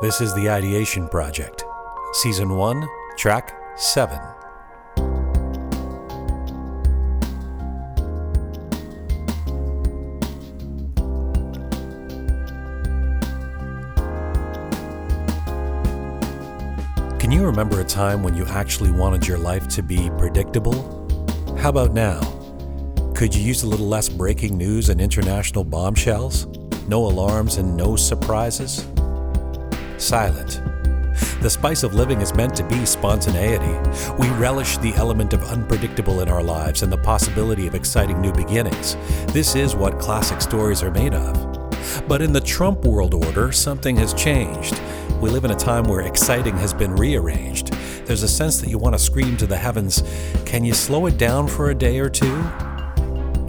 [0.00, 1.64] This is the Ideation Project,
[2.12, 4.16] Season 1, Track 7.
[17.18, 21.08] Can you remember a time when you actually wanted your life to be predictable?
[21.58, 22.20] How about now?
[23.16, 26.46] Could you use a little less breaking news and international bombshells?
[26.86, 28.86] No alarms and no surprises?
[29.98, 30.62] Silent.
[31.42, 33.76] The spice of living is meant to be spontaneity.
[34.16, 38.32] We relish the element of unpredictable in our lives and the possibility of exciting new
[38.32, 38.96] beginnings.
[39.32, 42.06] This is what classic stories are made of.
[42.06, 44.80] But in the Trump world order, something has changed.
[45.20, 47.72] We live in a time where exciting has been rearranged.
[48.06, 50.02] There's a sense that you want to scream to the heavens,
[50.46, 52.44] Can you slow it down for a day or two?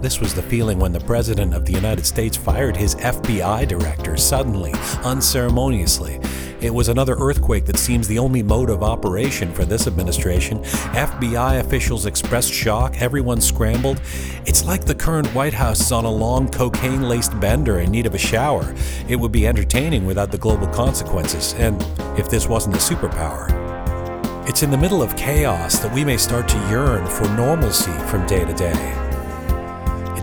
[0.00, 4.16] This was the feeling when the President of the United States fired his FBI director
[4.16, 4.72] suddenly,
[5.04, 6.19] unceremoniously.
[6.60, 10.58] It was another earthquake that seems the only mode of operation for this administration.
[10.92, 13.98] FBI officials expressed shock, everyone scrambled.
[14.44, 18.04] It's like the current White House is on a long cocaine laced bender in need
[18.04, 18.74] of a shower.
[19.08, 21.82] It would be entertaining without the global consequences, and
[22.18, 23.48] if this wasn't a superpower.
[24.46, 28.26] It's in the middle of chaos that we may start to yearn for normalcy from
[28.26, 29.09] day to day.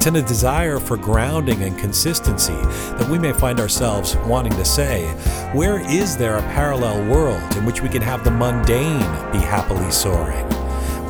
[0.08, 4.64] It's in a desire for grounding and consistency that we may find ourselves wanting to
[4.64, 5.06] say,
[5.52, 9.02] where is there a parallel world in which we can have the mundane
[9.34, 10.46] be happily soaring?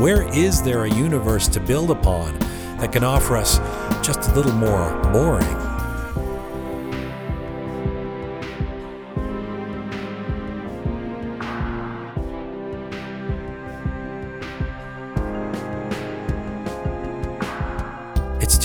[0.02, 2.40] Where is there a universe to build upon
[2.80, 3.60] that can offer us
[4.04, 5.67] just a little more boring?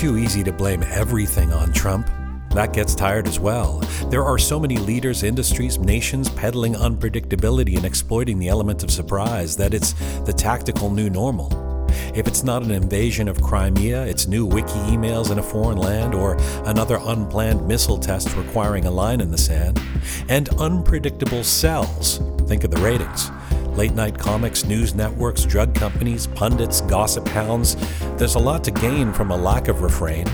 [0.02, 2.10] Too easy to blame everything on Trump.
[2.50, 3.78] That gets tired as well.
[4.10, 9.56] There are so many leaders, industries, nations peddling unpredictability and exploiting the element of surprise
[9.58, 9.92] that it's
[10.22, 11.86] the tactical new normal.
[12.16, 16.16] If it's not an invasion of Crimea, it's new wiki emails in a foreign land,
[16.16, 19.80] or another unplanned missile test requiring a line in the sand.
[20.28, 22.18] And unpredictable sells.
[22.48, 23.30] Think of the ratings.
[23.74, 27.76] Late night comics, news networks, drug companies, pundits, gossip hounds.
[28.18, 30.26] There's a lot to gain from a lack of refrain.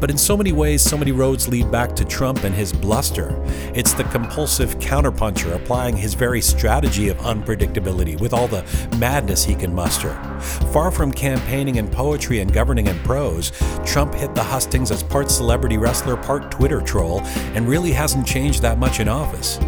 [0.00, 3.40] But in so many ways, so many roads lead back to Trump and his bluster.
[3.74, 8.64] It's the compulsive counterpuncher applying his very strategy of unpredictability with all the
[8.98, 10.14] madness he can muster.
[10.72, 13.52] Far from campaigning in poetry and governing in prose,
[13.84, 17.20] Trump hit the hustings as part celebrity wrestler, part Twitter troll,
[17.54, 19.58] and really hasn't changed that much in office.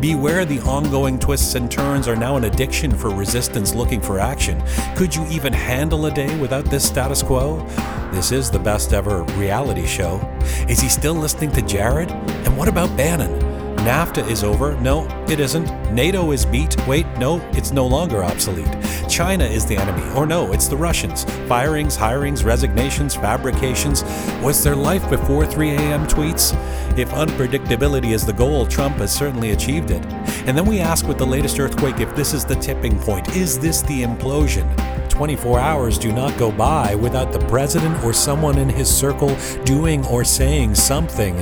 [0.00, 4.62] Beware the ongoing twists and turns are now an addiction for resistance looking for action.
[4.96, 7.66] Could you even handle a day without this status quo?
[8.14, 10.20] This is the best ever reality show.
[10.68, 12.12] Is he still listening to Jared?
[12.12, 13.40] And what about Bannon?
[13.78, 14.76] NAFTA is over.
[14.80, 15.66] No, it isn't.
[15.92, 16.76] NATO is beat.
[16.86, 18.70] Wait, no, it's no longer obsolete.
[19.10, 20.08] China is the enemy.
[20.14, 21.24] Or no, it's the Russians.
[21.48, 24.04] Firings, hirings, resignations, fabrications.
[24.44, 26.06] Was there life before 3 a.m.
[26.06, 26.54] tweets?
[26.96, 30.06] If unpredictability is the goal, Trump has certainly achieved it.
[30.46, 33.34] And then we ask with the latest earthquake if this is the tipping point.
[33.34, 34.70] Is this the implosion?
[35.14, 40.04] 24 hours do not go by without the president or someone in his circle doing
[40.06, 41.36] or saying something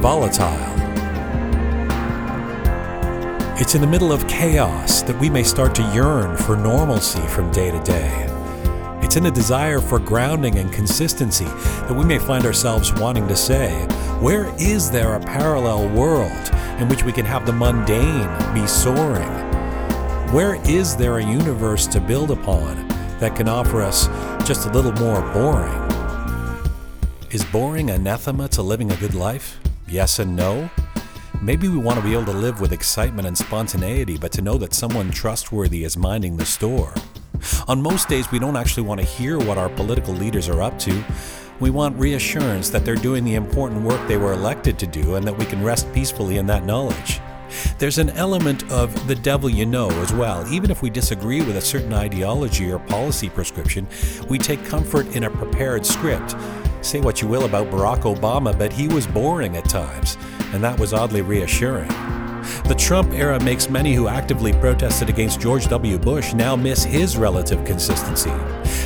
[0.00, 0.46] volatile.
[3.58, 7.50] It's in the middle of chaos that we may start to yearn for normalcy from
[7.50, 8.26] day to day.
[9.02, 13.34] It's in a desire for grounding and consistency that we may find ourselves wanting to
[13.34, 13.72] say,
[14.20, 19.28] where is there a parallel world in which we can have the mundane be soaring?
[20.32, 22.85] Where is there a universe to build upon
[23.20, 24.06] that can offer us
[24.46, 25.82] just a little more boring?
[27.30, 29.58] Is boring anathema to living a good life?
[29.88, 30.70] Yes and no?
[31.42, 34.58] Maybe we want to be able to live with excitement and spontaneity, but to know
[34.58, 36.94] that someone trustworthy is minding the store.
[37.68, 40.78] On most days, we don't actually want to hear what our political leaders are up
[40.80, 41.04] to.
[41.60, 45.26] We want reassurance that they're doing the important work they were elected to do and
[45.26, 47.20] that we can rest peacefully in that knowledge.
[47.78, 50.46] There's an element of the devil you know as well.
[50.52, 53.86] Even if we disagree with a certain ideology or policy prescription,
[54.28, 56.34] we take comfort in a prepared script.
[56.82, 60.16] Say what you will about Barack Obama, but he was boring at times,
[60.52, 61.88] and that was oddly reassuring.
[62.68, 65.98] The Trump era makes many who actively protested against George W.
[65.98, 68.30] Bush now miss his relative consistency.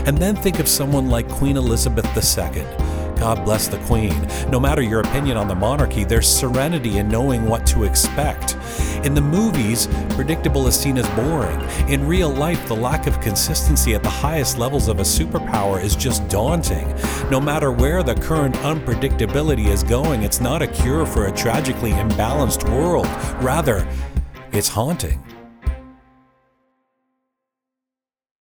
[0.07, 2.80] And then think of someone like Queen Elizabeth II.
[3.21, 4.19] God bless the Queen.
[4.51, 8.57] No matter your opinion on the monarchy, there's serenity in knowing what to expect.
[9.05, 11.61] In the movies, predictable is seen as boring.
[11.91, 15.95] In real life, the lack of consistency at the highest levels of a superpower is
[15.95, 16.89] just daunting.
[17.31, 21.93] No matter where the current unpredictability is going, it's not a cure for a tragically
[21.93, 23.07] imbalanced world.
[23.43, 23.87] Rather,
[24.53, 25.30] It's haunting.